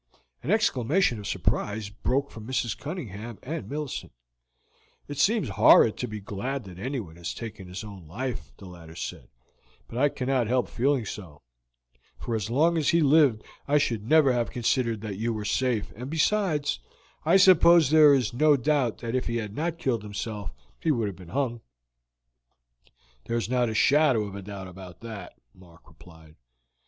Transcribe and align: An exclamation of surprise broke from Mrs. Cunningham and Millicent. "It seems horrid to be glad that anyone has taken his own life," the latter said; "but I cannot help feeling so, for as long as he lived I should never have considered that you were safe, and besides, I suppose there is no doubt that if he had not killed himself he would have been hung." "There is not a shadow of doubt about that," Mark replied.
An 0.41 0.49
exclamation 0.49 1.19
of 1.19 1.27
surprise 1.27 1.89
broke 1.89 2.31
from 2.31 2.47
Mrs. 2.47 2.75
Cunningham 2.75 3.37
and 3.43 3.69
Millicent. 3.69 4.11
"It 5.07 5.19
seems 5.19 5.49
horrid 5.49 5.95
to 5.97 6.07
be 6.07 6.19
glad 6.19 6.63
that 6.63 6.79
anyone 6.79 7.17
has 7.17 7.35
taken 7.35 7.67
his 7.67 7.83
own 7.83 8.07
life," 8.07 8.51
the 8.57 8.65
latter 8.65 8.95
said; 8.95 9.27
"but 9.87 9.99
I 9.99 10.09
cannot 10.09 10.47
help 10.47 10.69
feeling 10.69 11.05
so, 11.05 11.43
for 12.17 12.33
as 12.33 12.49
long 12.49 12.79
as 12.79 12.89
he 12.89 13.01
lived 13.01 13.43
I 13.67 13.77
should 13.77 14.03
never 14.09 14.33
have 14.33 14.49
considered 14.49 15.01
that 15.01 15.17
you 15.19 15.33
were 15.33 15.45
safe, 15.45 15.93
and 15.95 16.09
besides, 16.09 16.79
I 17.23 17.37
suppose 17.37 17.91
there 17.91 18.15
is 18.15 18.33
no 18.33 18.57
doubt 18.57 18.97
that 19.01 19.13
if 19.13 19.27
he 19.27 19.35
had 19.37 19.55
not 19.55 19.77
killed 19.77 20.01
himself 20.01 20.51
he 20.79 20.89
would 20.89 21.09
have 21.09 21.15
been 21.15 21.29
hung." 21.29 21.61
"There 23.25 23.37
is 23.37 23.49
not 23.51 23.69
a 23.69 23.75
shadow 23.75 24.23
of 24.23 24.43
doubt 24.45 24.67
about 24.67 25.01
that," 25.01 25.35
Mark 25.53 25.87
replied. 25.87 26.37